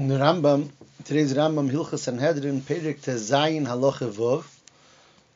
[0.00, 0.70] The Rambam,
[1.04, 4.46] today's Rambam Hilchas Sanhedrin, Perik Tezayin Halacha Vov.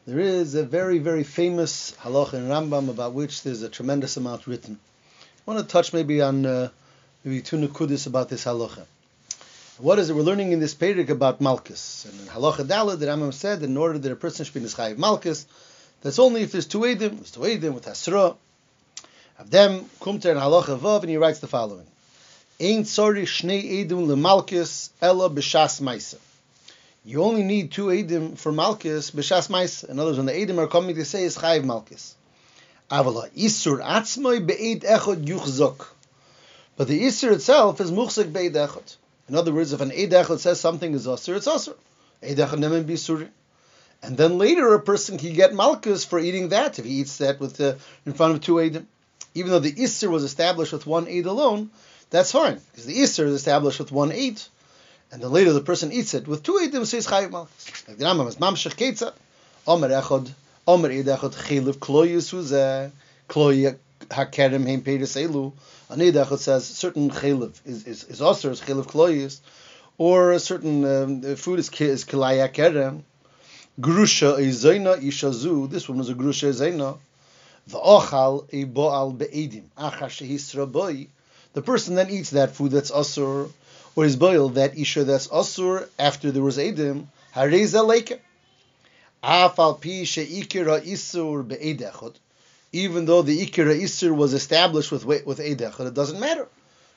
[0.07, 4.47] There is a very, very famous halacha in Rambam about which there's a tremendous amount
[4.47, 4.79] written.
[5.21, 6.71] I want to touch maybe on uh,
[7.23, 8.87] maybe two nukudis about this halacha.
[9.77, 10.17] What is it?
[10.17, 12.07] We're learning in this Perik about Malchus.
[12.07, 14.97] And in Halacha Dalad, the Rambam said in order that a person should be Nischayiv
[14.97, 15.45] Malchus,
[16.01, 18.35] that's only if there's two Edim, there's two Edim with Hasra.
[19.39, 21.87] Of them, Kumter and Halacha Vav, and he writes the following.
[22.61, 26.19] Ein tzori shnei edim lemalkis ella b'shas maisa.
[27.05, 29.89] You only need two edim for malkis b'shas maisa.
[29.89, 32.13] In other words, when the edim are coming to say is chayiv malkis.
[32.89, 35.87] Avala isur atzmoi be'ed echod yuchzok.
[36.77, 38.97] But the isur itself is muchzak be'ed echod.
[39.29, 41.75] In other words, if an eid echod says something is asur, it's asur.
[42.23, 43.29] Eid echod nemen bisuri.
[44.01, 47.41] And then later a person can get malchus for eating that if he eats that
[47.41, 48.85] with the, in front of two edim.
[49.35, 51.71] Even though the isur was established with one eid alone,
[52.15, 54.49] that's fine because the Easter is established with one eight,
[55.11, 57.89] and then later the person eats it with two eitim, he's chayiv malchus.
[57.89, 59.13] Like the Rambam is mamshech ketza,
[59.67, 60.31] omer echod,
[60.67, 62.93] omer eid echod chiliv kloyus huzeh,
[63.29, 63.77] kloy
[64.09, 65.53] hakerem heim peiris elu.
[65.91, 69.41] An eid echod says certain chiliv is is is also is chiliv kloyus,
[69.99, 73.03] or a certain um, food is is kilaya kerem.
[73.81, 75.69] Grusha izaina ishazu.
[75.69, 76.97] This one was a grusha izaina.
[77.69, 79.65] V'ochal a boal be'edim.
[79.77, 81.09] Achar shehisra boi
[81.55, 83.51] the person then eats that food that's asur,
[83.97, 88.19] or is boiled that isha that's asur after there was edim, hareza leke.
[89.23, 92.15] Afal pi sheikira isur be'edechot.
[92.73, 96.47] Even though the ikira isur was established with with edechot, it doesn't matter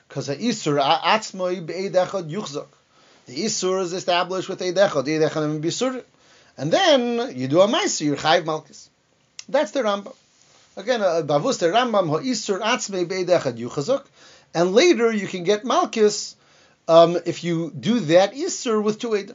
[0.08, 2.66] because the isur atzmoi be'edechot yuchzak.
[3.26, 6.02] The isur is established with edechot, edechot bisur,
[6.56, 8.90] and then you do a ma'aser, you're chayv malchus.
[9.48, 10.14] That's the Rambam.
[10.76, 14.04] Again, uh, bavus the Rambam ha isur atzmei be'edechot yuchzak.
[14.54, 16.36] And later you can get Malchus
[16.88, 19.34] um, if you do that Isser with two Eidim.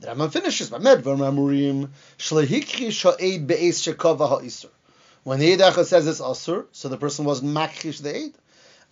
[0.00, 4.70] The Rambam finishes by Medvar Mamurim Shlehikri Sha'ed Be'ez Shekova HaIsser.
[5.22, 8.34] When the Eid says it's Asur, so the person wasn't Makhish the Eid.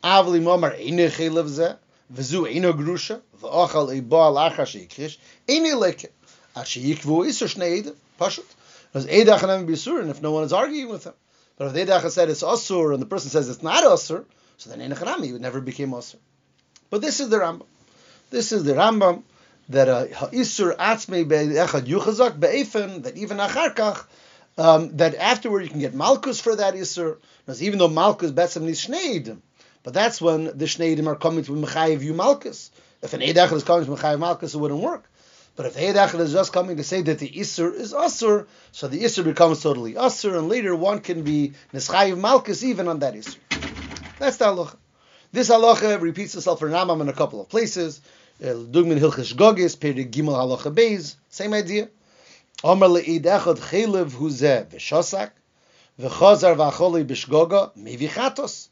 [0.04, 1.76] Avli Momar Eine Chelev Zeh,
[2.14, 5.18] V'zu Eino Grusha, V'ochal Eba Al Acha Sheikrish,
[5.48, 6.10] Eine Leke,
[6.54, 8.46] Ashe Yikvu Isser Shnei Eidim, Pashut.
[8.92, 11.14] Because Eid Achanem Bisur, and if no one is arguing with him.
[11.56, 14.24] But if the Eid said it's Asur, and the person says it's not Asur,
[14.60, 16.16] so then in Echanami, it never became Osir.
[16.90, 17.64] But this is the Rambam.
[18.28, 19.22] This is the Rambam
[19.70, 24.04] that uh, Isur Atzmei Be'echad Yuchazak Be'efen, that even Acharkach,
[24.58, 27.16] um, that afterward you can get Malkus for that Isur,
[27.46, 29.38] because even though Malkus Betzim needs Shneidim,
[29.82, 32.68] but that's when the Shneidim are coming to Mechayiv you Malkus.
[33.00, 35.04] If an Eidachel is coming to Mechayiv Malkus, it wouldn't work.
[35.56, 38.88] But if the Eidachel is just coming to say that the Isur is Asur, so
[38.88, 43.14] the Isur becomes totally Asur, and later one can be Neschayiv Malkus even on that
[43.14, 43.38] Isur.
[44.20, 44.76] That's the halacha.
[45.32, 48.02] This halacha repeats itself for Rambam in a couple of places.
[48.38, 51.88] Dugmin Hilchish Gogis, Perik Gimel Halacha Beis, same idea.
[52.62, 55.30] Omer le'id echad chelev huzeh v'shosak,
[55.98, 58.68] v'chazar v'acholi b'shgoga, mevichatos.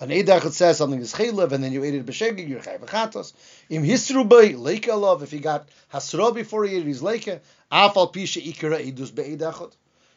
[0.00, 2.76] An eid echad says something is chelev, and then you ate it b'shegig, you're chay
[2.80, 3.32] v'chatos.
[3.70, 7.38] Im hisru b'y, leike alav, if he got hasro before he ate his leike,
[7.70, 9.70] afal pisha ikira idus be'eid echad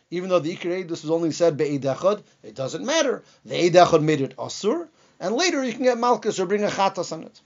[0.09, 3.23] even though the Iker Eidus was only said Be'ed Echad, it doesn't matter.
[3.45, 4.88] The Eid Echad made it Asur,
[5.19, 7.41] and later you can get Malchus or bring a Chatas on it.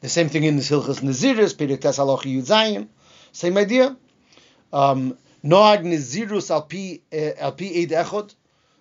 [0.00, 2.88] The same thing in the Hilchas Naziris, Perek Tes Halacha Yudzayin.
[3.32, 3.96] Same idea.
[4.72, 6.66] Um, Noag Nazirus al
[7.12, 8.34] eh, Eid Echad.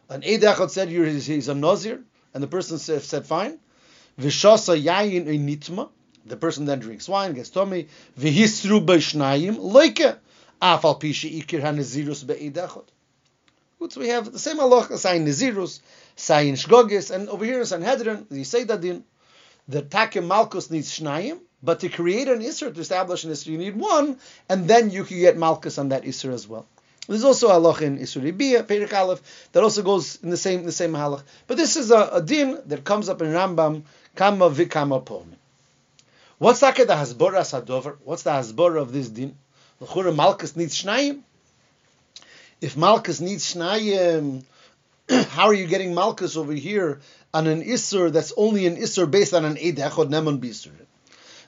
[0.10, 2.02] An Eid Echad said he's a Nazir,
[2.34, 3.60] and the person said, fine.
[4.20, 5.90] Vishasa Yayin Nitma.
[6.26, 7.88] The person then drinks wine, gets tummy.
[8.20, 10.18] V'hisru b'shnayim loike.
[10.62, 11.62] Afal pisha ikir.
[13.92, 15.80] So we have the same halacha, saying nazirus,
[16.16, 21.80] saying shgogis, and over here in Sanhedrin, say that the takim malchus needs shnayim, but
[21.80, 24.18] to create an isra, to establish an isra, you need one,
[24.50, 26.66] and then you can get malchus on that isra as well.
[27.10, 30.64] There's also a halach in Isur Ibiyah, Perik Aleph, that also goes in the same
[30.64, 31.24] the same halach.
[31.48, 33.82] But this is a, a din that comes up in Rambam,
[34.16, 35.34] Kama Vikama Pomi.
[36.38, 37.98] What's that the Hasbora Sadover?
[38.04, 39.36] What's the Hasbora of this din?
[39.82, 41.22] L'chura Malchus needs Shnayim.
[42.60, 44.44] If Malchus needs Shnayim,
[45.10, 47.00] how are you getting Malchus over here
[47.34, 50.72] on an Isser that's only an Isser based on an Eid Echod Nemon Bisur?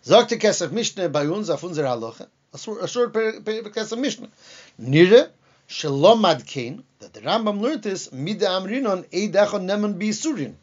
[0.06, 4.30] Sagte Kesef Mishnah bei uns auf unserer Halacha, a short Kesef Mishnah.
[4.78, 5.30] Nire,
[5.68, 10.54] Shalom Adkein, that the Rambam learned this, Mida Amrinon Eid Echod Nemon Bisurin.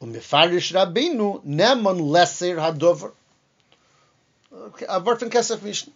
[0.00, 3.12] Und Mefarish Rabbeinu Nemon Leser Hadover.
[4.88, 5.92] A word from Kesef Mishnah.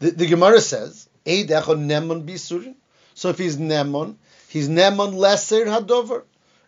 [0.00, 2.74] The, the Gemara says, "Eidachon Nemon Bisurin.
[3.14, 4.16] So if he's Nemon,
[4.48, 6.24] he's Nemon Lesser Hadover.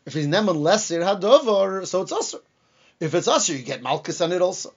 [0.07, 2.41] If he's Nemon Lesser Hadover, so it's Asr.
[3.01, 4.73] If it's Asr, you get Malchus on it also.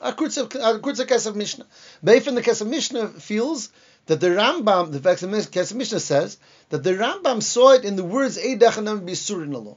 [0.00, 1.66] A kurzer Kesef Mishnah.
[2.04, 3.70] Beifin the Kesef Mishnah feels
[4.06, 6.36] that the Rambam, the Kesef Mishnah says
[6.68, 9.76] that the Rambam saw it in the words Eidach and Bisurin alone.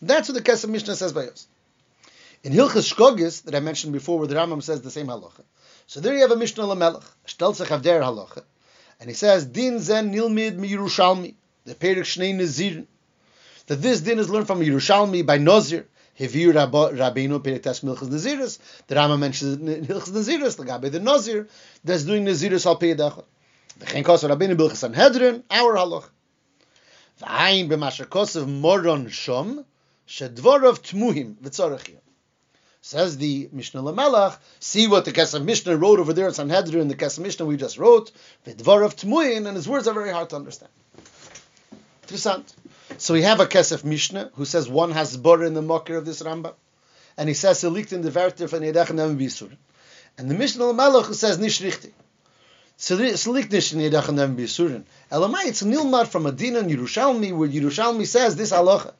[0.00, 1.48] That's what the Kesef Mishnah says by us.
[2.44, 5.42] In Hilchas Shkogis, that I mentioned before, where the Rambam says the same halacha.
[5.88, 8.42] So there you have a Mishnah Lamelech, Shtelzach Avder halacha.
[8.98, 11.34] And he says, Din zen nilmid mi Yerushalmi,
[11.64, 12.86] the Perik Shnei Nazirin.
[13.66, 15.86] That this din is learned from Yerushalmi by Nazir.
[16.18, 18.58] Hivir Rabbeinu Peritas Milchas Naziris.
[18.86, 21.46] The Rama mentions Milchas Naziris, the Gabe the Nazir,
[21.84, 23.24] that's doing Naziris al Peidachot.
[23.78, 26.08] V'chein kosar Rabbeinu Bilchas Sanhedrin, our halach.
[27.20, 29.64] V'ayin b'masher kosav moron shom,
[30.08, 31.98] shedvorov tmuhim v'tzorachim.
[32.86, 36.86] Says the Mishnah Lamelach, see what the Kesef Mishnah wrote over there in Sanhedrin, in
[36.86, 38.12] the Kesef Mishnah we just wrote,
[38.46, 40.70] v'dvorov tmuhin, and his words are very hard to understand.
[42.04, 42.44] Interessant.
[42.98, 46.06] So we have a Kesef Mishnah who says one has bor in the mocker of
[46.06, 46.54] this Rambam,
[47.16, 49.50] and he says liegt in the Verter von Yedech and Bisur.
[50.16, 51.90] And the Mishnah Malach who says nish richtig.
[52.76, 54.84] So liegt nish in Yedech and Bisurin.
[55.10, 58.92] Elamai, it's nilmar from Adina and Yerushalmi, where Yerushalmi says this halacha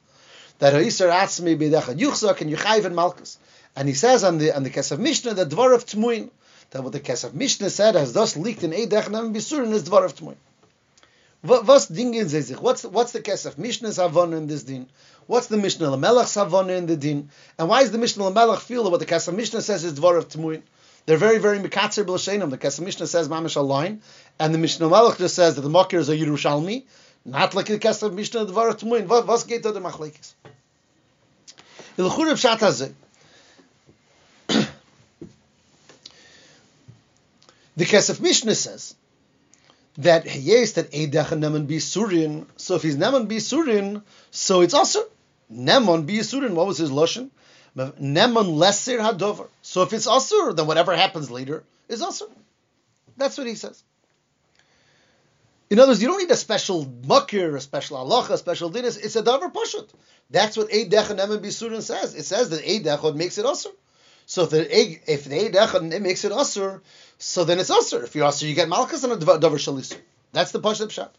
[0.58, 3.38] that Ha'isar Atzmi B'Yedech Yuchzak and Yuchayv and Malchus.
[3.76, 6.30] And he says on the on the Kesef Mishnah that of Tmuin,
[6.70, 10.06] that what the Kesef Mishnah said has thus leaked in Eidech and Bisurin is Dvar
[10.06, 10.36] of Tmuin.
[11.42, 12.60] Was dingen?
[12.60, 14.88] What's what's the Kesef Mishnah's Havon in this din?
[15.26, 17.28] What's the Mishnah Lamelach's Havon in the din?
[17.58, 20.28] And why is the Mishnah Lamelach feel that what the Kesef Mishnah says is of
[20.28, 20.62] Tmuin?
[21.04, 22.48] They're very, very mikatzer b'lashenim.
[22.48, 24.00] The Kesef Mishnah says mamish line,
[24.40, 26.84] and the Mishnah Lamelach just says that the Makir is a Yerushalmi,
[27.26, 29.06] not like the Kesef Mishnah Dvar of Tmuin.
[29.06, 30.32] Was geht da der Machlekes?
[31.98, 32.60] Of Shat
[37.76, 38.94] The Kesef Mishnah says
[39.98, 42.46] that yes, that Eidach and Neman be Surin.
[42.56, 45.00] So if he's Neman be Surin, so it's also
[45.52, 46.54] Neman be Surin.
[46.54, 47.30] What was his lashon?
[47.76, 49.48] Neman lesser hadover.
[49.62, 52.30] So if it's asur, then whatever happens later is asur.
[53.18, 53.82] That's what he says.
[55.68, 59.02] In other words, you don't need a special makir, a special halacha, a special dinas.
[59.02, 59.88] It's a davar pashut.
[60.30, 62.14] That's what Eidach and Neman Bisurin says.
[62.14, 63.72] It says that Eidach makes it asur.
[64.26, 66.80] So if the if the it makes it asur,
[67.18, 68.02] so then it's usher.
[68.02, 69.96] If you're usher, you get malchus and a davar shalisu.
[70.32, 71.14] That's the pashup shot.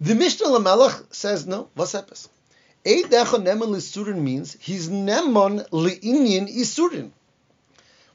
[0.00, 1.68] The Mishnah Lamelech says no.
[1.74, 2.28] What's happens?
[2.84, 7.10] Eidecha neman lisurin means he's nemon leinian isurin,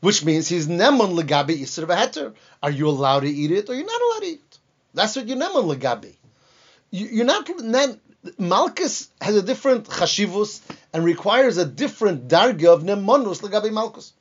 [0.01, 2.33] which means he's nemon legabi isur v'heter.
[2.61, 4.59] Are you allowed to eat it or you're not allowed to eat it?
[4.93, 6.15] That's what you're nemon legabi.
[6.91, 7.49] You're not.
[8.39, 10.59] Malchus has a different chashivus
[10.95, 14.13] and requires a different darga of nemonus legabi malchus.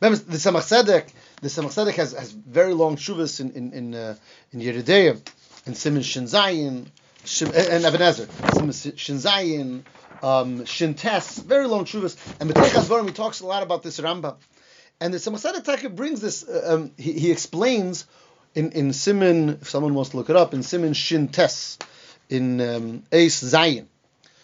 [0.00, 1.10] Remember the Tzemach Tzedek
[1.42, 4.16] the Tzemach Tzedek has, has very long shuvas in in in, uh,
[4.52, 4.60] in
[5.74, 9.82] Simon Shinzayin, and Even HaEzer, Simon Shinzayin,
[10.22, 12.16] um, Shintes, very long shuvas.
[12.38, 14.36] And B'Teichas Dvarim, he talks a lot about this Rambam.
[15.00, 18.06] And the Tzemach Tzedek brings this, uh, um, he, he explains
[18.54, 21.78] in, in Simon, if someone wants to look it up, in Simon Shintes,
[22.28, 23.86] in um, Eis Zayin.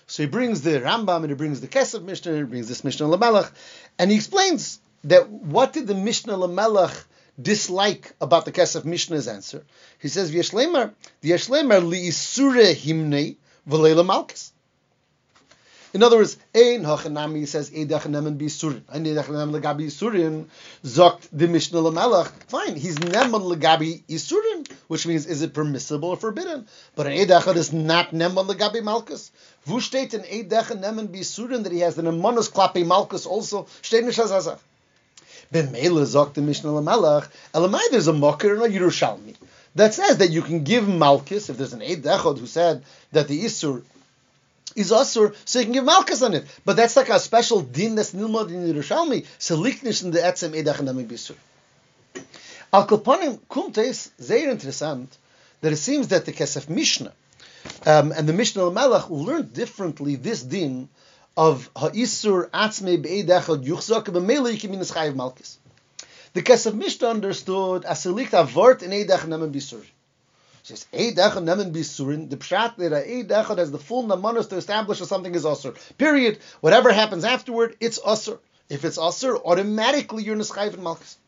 [0.07, 2.85] So he brings the Rambam and he brings the Kesef Mishnah and he brings this
[2.85, 3.51] Mishnah Lamelech,
[3.99, 7.05] and he explains that what did the Mishnah Lamelech
[7.41, 9.65] dislike about the Kesef Mishnah's answer?
[9.99, 10.93] He says, V'yeshlemer,
[11.23, 13.37] v'yeshlemer li'isure himnei
[13.69, 14.53] v'leila malchus.
[15.97, 18.83] In other words, ein hachanami says edach nemen bisurin.
[18.93, 20.45] Ein edach nemen legabi isurin
[20.85, 22.31] zokt the Mishnah Lamelech.
[22.49, 26.69] Fine, he's nemen legabi isurin, which means is it permissible or forbidden?
[26.97, 29.31] But an edach is not nemen legabi malchus.
[29.65, 33.63] Wo steht in nemen bisurin that he has an emonus klapi malchus also?
[33.81, 34.49] Steht as
[35.51, 39.35] Ben Mele sagt the Mishnah Lamelach, Elamai, there's a Mocker and a Yerushalmi
[39.77, 43.29] that says that you can give Malchus, if there's an Eid Dechod who said that
[43.29, 43.83] the Isur
[44.75, 46.47] is Asur, so you can give Malchus on it.
[46.65, 50.51] But that's like a special din that's Nilmod in Yerushalmi, so Liknish in the Etzem
[50.51, 51.37] Eidach and Bisur.
[52.73, 55.09] Al Kopanim Kumtes, sehr interessant,
[55.61, 57.13] that it seems that the Kesef Mishnah
[57.85, 60.89] um, and the Mishnah Malach learned differently this din
[61.37, 65.59] of ha'isur atzme be'edechad yuchzak b'mele yikimin chayiv malchus.
[66.33, 69.53] The Kesef Mishnah understood as selikt avort in eidech nemen
[70.67, 70.77] bisur.
[70.77, 72.31] Says eidech nemen bisurin.
[72.31, 75.77] The pshat that eidech has the full namanos to establish that something is asur.
[75.99, 76.39] Period.
[76.61, 78.39] Whatever happens afterward, it's asur.
[78.69, 81.19] If it's asur, automatically you're neschayiv in malchus.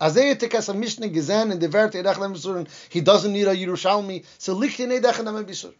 [0.00, 2.68] Azay tekes a Mishnah gezen in the vert eidech nemen bisurin.
[2.88, 4.24] He doesn't need a Yerushalmi.
[4.38, 5.74] So licht in eidech nemen bisur.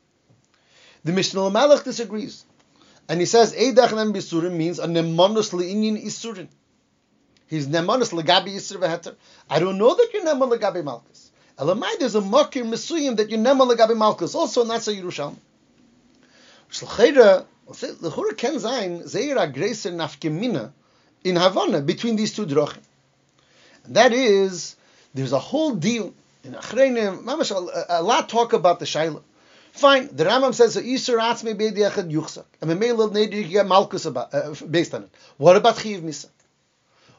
[1.04, 2.44] The Mishnah Malach disagrees.
[3.08, 6.48] And he says, Eidach nem bisurim means a nemanus le'inyin isurin.
[7.48, 9.16] He's nemanus legabi isur v'heter.
[9.50, 11.31] I don't know that you're neman legabi malchus.
[11.62, 14.34] Elamai, there's a makir mesuyim that you're neman legabi malchus.
[14.34, 15.36] Also, not so Yerushalmi.
[16.70, 20.72] Shlachera, lechura ken zayin, zeir agreser nafkemina
[21.22, 22.82] in Havana between these two drachim.
[23.84, 24.74] And that is,
[25.14, 29.22] there's a whole deal in Achreinim, a, a lot talk about the Shaila.
[29.72, 32.44] Fine, the Rambam says, Isur atzme be'ediachad yuchsak.
[32.60, 35.10] And Memela neder you get malchus uh, based on it.
[35.38, 36.26] What about Chiv Misa?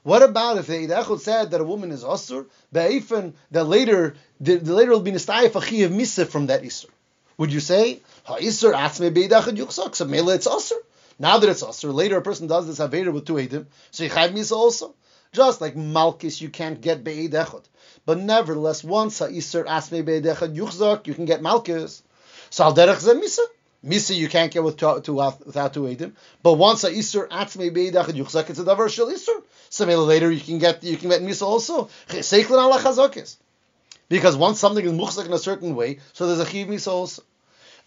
[0.04, 4.58] What about if the Eidachot said that a woman is Asur, Be'efen, that later, the,
[4.58, 6.90] the later will be Nistaya for Chiv Misa from that Isur?
[7.38, 10.78] Would you say, Ha'isur atzme be'ediachad yuchsak, so Mela it's Asur?
[11.18, 14.32] Now that it's Asur, later a person does this Havera with two Eidim, so Chiv
[14.32, 14.94] Misa also.
[15.32, 17.64] Just like Malchus, you can't get Be'edechot.
[18.06, 22.04] But nevertheless, once Ha'isur atzme be'edechad yuchsak, you can get Malchus.
[22.50, 23.40] So al derech misa.
[23.86, 26.14] Misa you can't get with two, two, uh, without two edim.
[26.42, 29.44] But once a isur atzmei beidach yuchzak, it's a davar shel isur.
[29.70, 31.90] So later you can get you can get misa also.
[32.10, 33.14] Ala.
[34.08, 37.24] Because once something is muchzak in a certain way, so there's a chiv misa also.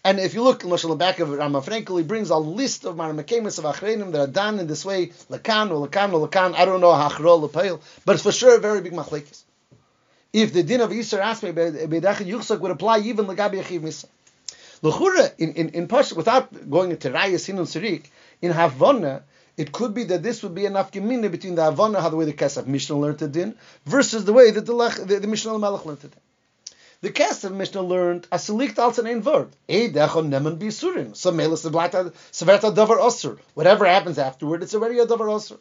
[0.03, 2.95] And if you look, in the back of Rama Frankel, he brings a list of
[2.95, 6.53] maramakemis of achreinim that are done in this way, lakan or lakan or lakan.
[6.53, 9.43] I don't know hachrol lepeil, but it's for sure a very big machlekes.
[10.31, 14.05] If the din of Yisr Asmei Beidach Yuchsak would apply even legabi achiv misa.
[14.81, 18.05] L'chura, in, in, in Pasha, without going into Raya Sinun Sirik,
[18.41, 19.23] in Havana,
[19.57, 22.25] it could be that this would be enough gemina between the Havana, how the way
[22.25, 23.55] the Kesef Mishnah learned it in,
[23.85, 26.21] versus the way that the, the, the Mishnah Melech learned it in.
[27.01, 29.49] The Kesef Mishnah learned a selikt als ein word.
[29.69, 31.15] Eidechon nemen bisurin.
[31.15, 32.11] So melis severta
[32.75, 33.39] davar osur.
[33.53, 35.59] Whatever happens afterward, it's already a davar osur.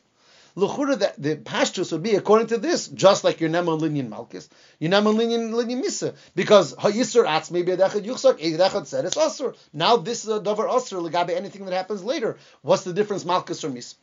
[0.57, 4.49] The, the pastures would be according to this, just like your Neman Linyan Malchus,
[4.79, 9.55] your Neman Linyan Linyan Misa, because Ha'yisur Atz maybe Adechad Yuchsak, Edechad said it's Asur.
[9.75, 12.39] Now this is a Dover Asur, Legabe anything that happens later.
[12.63, 13.97] What's the difference, Malchus or Misa?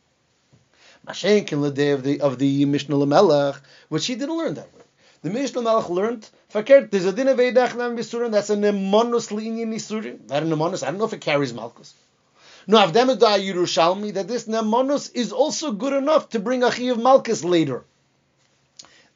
[1.04, 4.82] Mashenkin Ladeh of the of the Mishnah Lamelech, which he didn't learn that way.
[5.22, 9.32] The Mishnah Malach learned, Fakert, there's a din of Eidach Nam Bisurin, that's a Nemonus
[9.32, 10.28] Linyan Nisurin.
[10.28, 11.94] That a Nemonus, I don't know if it carries Malchus.
[12.66, 17.44] No, Avdemedai Yerushalmi, that this Nemanus is also good enough to bring Achi of Malchus
[17.44, 17.84] later.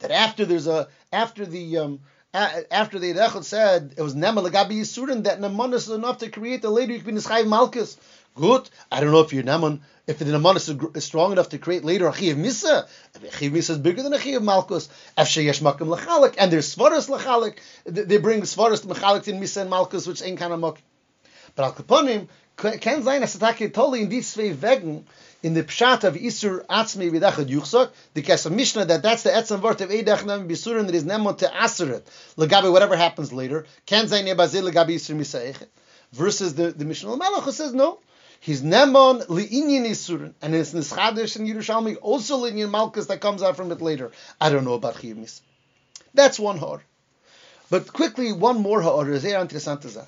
[0.00, 2.00] That after there's a, after the, um,
[2.34, 6.70] after the Echot said it was Nema Yisurin, that Nemanus is enough to create a
[6.70, 7.96] later Yikbin Ischai Malchus.
[8.34, 8.68] Good.
[8.92, 12.06] I don't know if you're Neman, if the Nemanus is strong enough to create later
[12.06, 12.86] Achi of Misa.
[13.16, 14.88] Achi of Misa is bigger than Achi of Malchus.
[15.16, 19.70] After Yesh Makam Lachalik, and there's Svaras Lachalik, they bring Svaras Machalik in Misa and
[19.70, 20.82] Malchus, which ain't kind of Mak.
[21.56, 22.28] But Al Kaponim,
[22.58, 25.06] kann sein, dass es totally in these zwei Wegen,
[25.42, 29.30] in the pshat of Isur Atzmi Vidachad Yuchsok, the case of Mishnah, that that's the
[29.30, 32.02] etzem word of Eidach Nem Bisurin that is Nemon to Aseret,
[32.36, 35.68] Legabe whatever happens later, can sein Nebazil Legabe Isur Misaechet,
[36.12, 38.00] versus the, the Mishnah Malach who says no,
[38.40, 43.56] He's Nemon li'inyin Isurin, and it's Nischadish and Yerushalmi, also li'inyin Malchus that comes out
[43.56, 44.10] from it later.
[44.40, 45.16] I don't know about Chiv
[46.12, 46.82] That's one hor.
[47.70, 50.06] But quickly, one more hor is sehr interessante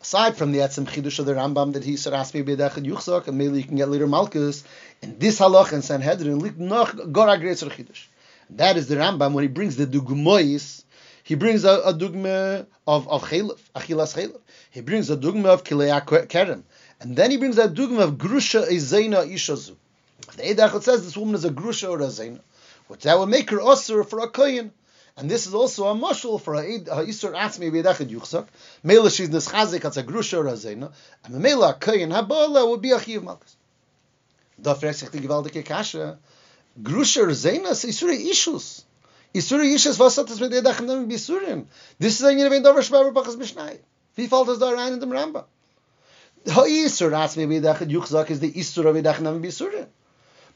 [0.00, 3.38] aside from the Etzem Chidush of the Rambam that he said Asmi B'Edechad Yuchzak, and
[3.38, 4.64] maybe you can get later Malchus,
[5.02, 8.06] in this halach and Sanhedrin, noch Gora Gretzer Chidush.
[8.50, 10.84] That is the Rambam, when he brings the Dugmois,
[11.28, 14.40] he brings a, a dugma of, of Chelef, Achilas Chelef.
[14.70, 16.62] He brings a dugma of Kilei Kerem.
[17.00, 19.76] And then he brings a dugma of Grusha Ezeina Ishazu.
[20.36, 22.40] The Eidachot says this woman is a Grusha or a Zeina,
[22.86, 24.70] which that would make her Osir for a Koyin.
[25.18, 28.46] And this is also a mushal for a Isur Atzmi B'Edachid Yuchsak.
[28.84, 30.92] Mela she's Neschazik, it's a Grusha or a Zena.
[31.24, 33.56] And the Mela Kayin Habola would be a Chiv Malchus.
[34.62, 36.18] Da fragt sich die gewaltige Kasche.
[36.80, 38.84] Grusha or Zena ist Isur Ishus.
[39.34, 41.66] Isur Ishus, was hat das mit Edach und Bisurim?
[41.98, 43.80] Das ist ein Jenewein Dover Schwaber Bachas Mishnai.
[44.14, 45.48] Wie fällt das da rein in dem Ramba?
[46.48, 49.88] Ha Isur Atzmi B'Edachid Yuchsak is the Isur of Edach und Bisurim.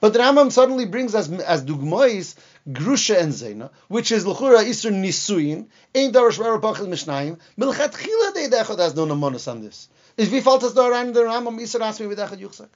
[0.02, 2.34] But the Rambam suddenly brings as as dugmois
[2.68, 8.48] grusha and zena, which is l'chura isur nisuin, ein darash marapachel mishnayim, milchat chila de
[8.48, 9.88] dechot has no namonis on this.
[10.16, 12.68] Is wie falt es da rein in the Rambam isur asmi v'dechot yuchsak?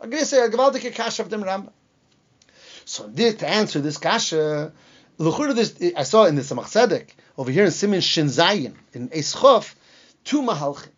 [0.00, 1.70] I guess a gewaltige kasha of dem Rambam.
[2.84, 4.72] So to answer this kasha,
[5.18, 8.26] l'chura this I saw in the Tzemach Tzedek over here in Simin Shin
[8.92, 9.72] in Eschov
[10.24, 10.88] two mahalchim.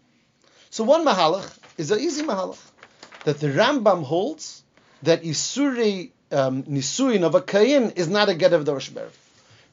[0.71, 2.63] So one mahalach is an easy mahalach
[3.25, 4.63] that the Rambam holds
[5.03, 8.91] that Isuri um, Nisuin of a Kain is not a get of the Rosh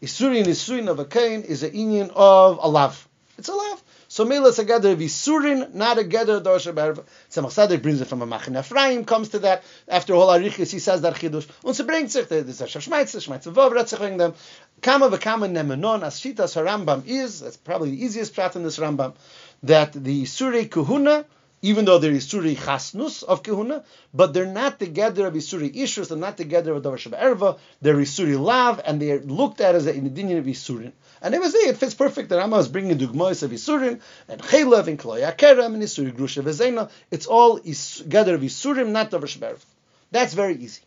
[0.01, 3.07] Isuri Nisuin of a Kain is a union of a lav.
[3.37, 3.83] It's a lav.
[4.13, 7.99] So Mela is a gather of Isurin, not a gather of the Rosh Tzemach brings
[7.99, 9.63] it from a Machaneh Ephraim, comes to that.
[9.87, 11.49] After all Arichis, he says that Chidush.
[11.63, 14.35] Und sie bringt sich, there's a Shashmaitze, Shmaitze Vov, Retzich them.
[14.81, 19.15] Kama v'kama nemenon, as Shitas HaRambam is, that's probably the easiest prat in this Rambam,
[19.63, 21.25] that the Isuri Kuhuna,
[21.63, 26.17] even though they're Isuri Chasnus of Kehuna, but they're not together of Isuri Ishus, they're
[26.17, 30.38] not together of Davar Erva, they're Isuri Lav, and they're looked at as an Indian
[30.38, 30.91] of Isurin.
[31.22, 34.88] And it was it fits perfect that Rama was bringing Dugmois of Isurin, and Chaylev,
[34.88, 36.91] and Kloya Kerem, and Isuri Grusha Vezena.
[37.10, 39.65] It's all together of Isurim, not Davar Erva.
[40.12, 40.82] That's very easy.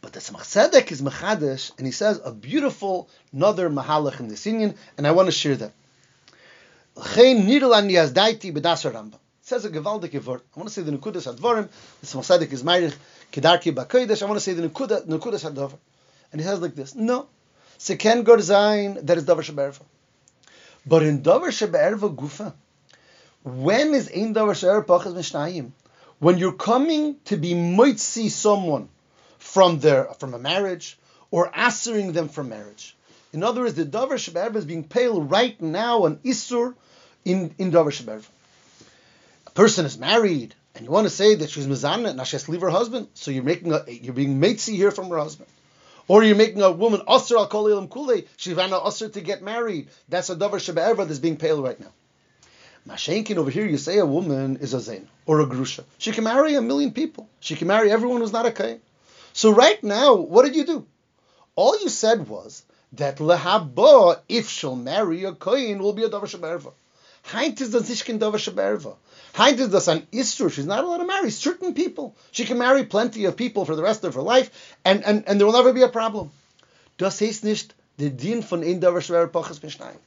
[0.00, 4.46] But the Tzemach Tzedek is Mechadish, and he says a beautiful another Mahalach in this
[4.46, 5.72] union, and I want to share that.
[6.96, 9.18] Chen Nidlan Yazdaiti B'dasar Rambam.
[9.50, 10.42] Says a gewaldige word.
[10.54, 11.68] I want to say the Nukudas Advarim.
[12.04, 12.94] Tzemach Tzedek is Meirich
[13.32, 14.22] Kedarki B'Kodesh.
[14.22, 15.76] I want to say the Nukuda, Nukudas Advarim.
[16.30, 17.26] And he says like this, no,
[17.76, 19.82] se ken gor zayin, that is Davar Sheberva.
[20.86, 22.52] But in Davar Sheberva Gufa,
[23.42, 25.72] when is Ein Davar Sheberva Pachas Mishnayim?
[26.20, 27.52] When you're coming to be
[27.96, 28.88] see someone
[29.38, 30.96] from their from a marriage
[31.32, 32.94] or answering them from marriage.
[33.32, 36.74] In other words, the Davar Sheberva is being pale right now on Isur
[37.24, 38.26] in, in Davar Sheberva.
[39.50, 42.44] A person is married and you want to say that she's Mizana and she has
[42.44, 45.50] to leave her husband, so you're making a, you're being see here from her husband.
[46.06, 48.22] Or you're making a woman usher al kol ilam kule.
[48.36, 49.88] She ran a usher to get married.
[50.08, 51.92] That's a davar shebe'erva that's being pale right now.
[52.88, 55.84] Mashenkin over here, you say a woman is a zain or a grusha.
[55.98, 57.28] She can marry a million people.
[57.40, 58.80] She can marry everyone who's not a kain.
[59.32, 60.86] So right now, what did you do?
[61.56, 66.22] All you said was that lehaba, if she'll marry a kain, will be a davar
[66.22, 66.72] shebe'erva.
[67.22, 68.96] Heint is das nicht kein davar shebe'erva.
[69.36, 70.50] Heint is das an isur.
[70.50, 72.14] She's not allowed to marry certain people.
[72.32, 74.50] She can marry plenty of people for the rest of her life,
[74.84, 76.30] and, and, and there will never be a problem.
[76.98, 79.98] Das heißt nicht the din von ein davar shebe'erva mishnayim.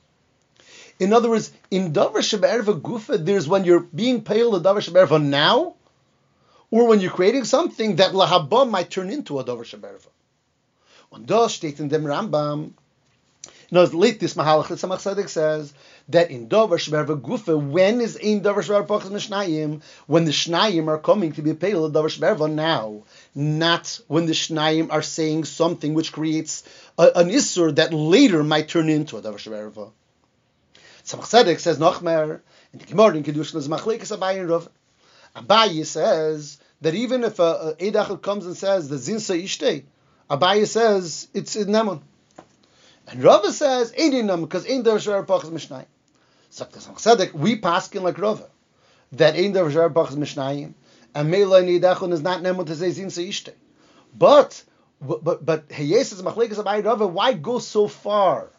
[1.00, 5.76] In other words, in davar shebe'erva gufa, there's when you're being pale the davar now,
[6.72, 10.10] or when you're creating something that lahaba might turn into a davar shebe'erva.
[11.12, 12.72] Und das steht in dem Rambam,
[13.74, 15.74] no, late this Mahalach the Tzedek says
[16.10, 19.82] that in Dover Shverva Gufa, when is in Dover Shverva Pachas Mishnayim?
[20.06, 23.02] When the Shnayim are coming to be paid Dover Shverva now,
[23.34, 26.64] not when the Shnayim are saying something which creates
[27.00, 29.92] a, an Isur that later might turn into a Dover Shverva.
[31.04, 32.42] Tzemach Tzedek says Nochmer,
[32.74, 34.70] in the Gemara in Kedushin is Machlekes Abayi and Rav.
[35.36, 39.86] Abayi says that even if a, a comes and says the Zinsa Ishtei,
[40.30, 42.04] Abayi says it's in Nemon.
[43.08, 45.86] And Rava says, Ein Nam, because Ein Davar Shvar Pachas Mishnayim.
[46.52, 48.50] Tzedek, we paskin like Rava,
[49.14, 50.74] that Ein Davar Shvar Pachas Mishnayim,
[51.14, 53.54] and Mela Nidachon is not Nemot to say Zin Seishte.
[54.18, 54.64] But,
[55.02, 58.50] but, but Heyesis Machlekas Abai Rava, why go so far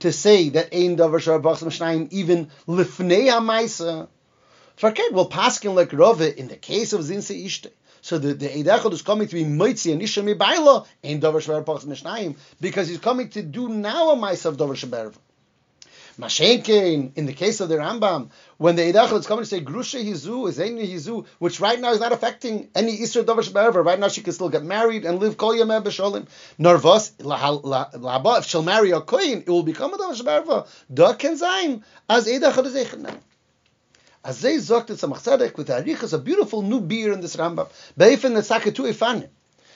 [0.00, 4.08] to say that Ein Davar Shvar Pachas Mishnayim, even Lifnei HaMaisa,
[4.76, 7.70] Forget, well, paskin like Rava in the case of Zin Seishte.
[8.04, 11.86] So the, the is coming to be Moitzi and Isha Mibaila in Dover Shver Pachs
[11.86, 15.14] Mishnayim because he's coming to do now a mice of Dover Shver.
[16.18, 20.04] Mashenkein, in the case of the Rambam, when the Eidachel is coming to say Grusha
[20.04, 24.08] Hizu, Zeni Hizu, which right now is not affecting any Isra Dover Shber, right now
[24.08, 26.26] she can still get married and live Kol Yameh B'Sholim.
[26.60, 31.32] Narvas, Laba, if she'll marry a Koyin, it will become a Dover Shber, Da Ken
[32.10, 33.18] as Eidachel is Eichet
[34.24, 37.68] Azay zogt it Tzemach Tzedek with Arichas, a beautiful new beer in this Rambam.
[37.98, 39.28] Beifen Netzake Ifanim.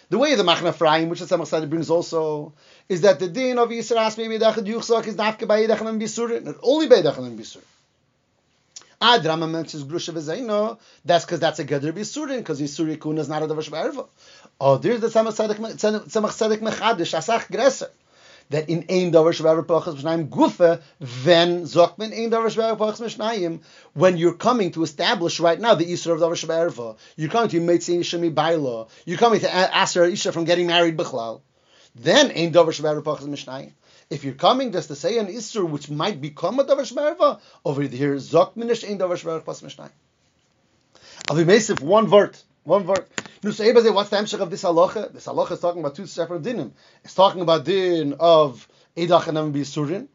[0.09, 2.55] The way the Machna Frayim, which the Tzedek brings also,
[2.89, 6.55] is that the din of Yisra Asmi B'Edachad Yuchzak is nafke by Edachan Bisur, not
[6.63, 7.61] only by Edachan Bisur.
[9.03, 13.29] Ad Rama mentions Grusha V'Zaino, that's because that's a Gedr Bisurin, because Yisuri Kuna is
[13.29, 14.09] not a Davash B'Erva.
[14.59, 17.91] Oh, there's the Tzemach Tzedek Mechadish, Asach Gresser
[18.51, 23.61] that in ein davar shvaver pachas mishnayim gufa, then zokmen ein davar shvaver pachas mishnayim.
[23.95, 27.61] When you're coming to establish right now the isra of davar shvaver, you're coming to
[27.61, 31.43] meitzin shemi baila, you're coming to ask isha from getting married bichlal.
[31.95, 33.73] Then ein davar shvaver pachas mishnayim.
[34.11, 37.83] If you're coming just to say an isra which might become a davar shvaver, over
[37.83, 39.91] here zokmenish ein davar shvaver pachas mishnayim.
[41.31, 42.39] I'll be if one word.
[42.65, 43.05] One word.
[43.40, 45.12] Say, what's the Emshech of this halacha?
[45.12, 46.72] This halacha is talking about two separate dinim.
[47.05, 50.09] It's talking about din of Edach and Bisurin,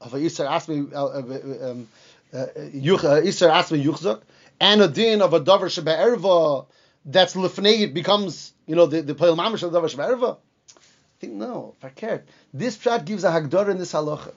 [0.00, 1.88] of a Yisrael Asmi, uh, uh, uh, um,
[2.32, 4.22] Yisrael Asmi Yuchzak,
[4.58, 6.64] and a din of a Davar Sheba
[7.04, 10.38] that's Lefnei, becomes, you know, the, Pale Mamish of Davar Sheba
[10.72, 10.76] I
[11.20, 12.22] think, no, verkehrt.
[12.54, 14.32] This prat gives a Hagdor in this halacha.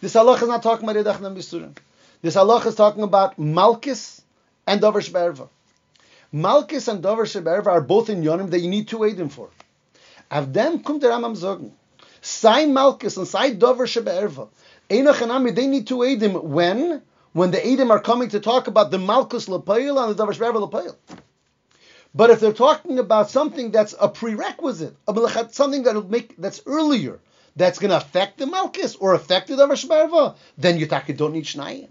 [0.00, 1.76] This halacha is not talking about Edach and Bisurin.
[2.22, 4.20] This halacha is talking about Malkis
[4.64, 5.48] and Davar Sheba
[6.34, 9.50] Malkis and Dover Sheberva are both in Yonim that you need to wait them for.
[10.32, 11.70] Av dem kommt der Rambam sagen,
[12.22, 14.48] sei Malkis and sei Dover Sheberva,
[14.90, 17.02] Einach and they need to aid him when?
[17.32, 20.68] When the Edom are coming to talk about the Malkus Lapayil and the Dover Sheberva
[20.68, 20.96] Lapayil.
[22.12, 24.96] But if they're talking about something that's a prerequisite,
[25.52, 27.20] something that'll make that's earlier,
[27.56, 31.44] that's going to affect the Malkus or affect the Dover Sheberva, then you don't need
[31.44, 31.88] Shnayim.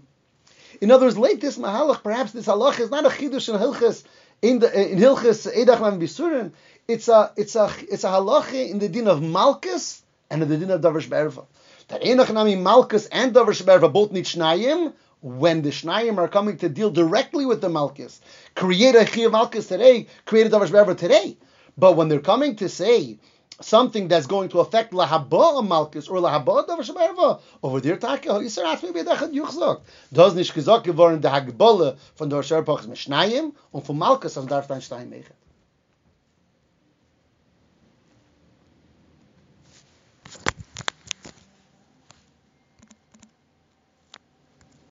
[0.80, 4.04] In other words, late this Mahalach, perhaps this halach is not a chidush in Hilchas
[4.44, 6.52] in the in Hilchis Edach
[6.86, 10.58] it's a it's a it's a halacha in the din of Malkus and in the
[10.58, 11.46] din of Davar Shberva.
[11.88, 16.58] That Enach Nami Malkus and Davar Shberva both need Shnayim when the Shnayim are coming
[16.58, 18.20] to deal directly with the Malkus.
[18.54, 21.38] Create a Chiyav Malkus today, create a Davar Shberva today.
[21.78, 23.18] But when they're coming to say
[23.60, 28.66] something that's going to affect lahaba malchus or lahaba davar shemerva over there take yisar
[28.66, 29.80] hat mir bedachat yuchzok
[30.12, 34.66] does nicht gesagt geworden der hagbole von der sherpachs mishnayim und von malchus auf darf
[34.66, 35.10] dann stein